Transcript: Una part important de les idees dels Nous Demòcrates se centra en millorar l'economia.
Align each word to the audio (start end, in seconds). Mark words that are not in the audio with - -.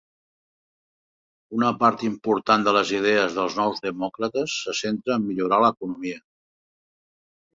Una 1.57 1.67
part 1.81 2.05
important 2.07 2.65
de 2.67 2.71
les 2.77 2.93
idees 3.01 3.37
dels 3.39 3.59
Nous 3.59 3.83
Demòcrates 3.83 4.55
se 4.63 4.75
centra 4.79 5.19
en 5.21 5.27
millorar 5.27 5.63
l'economia. 5.65 6.19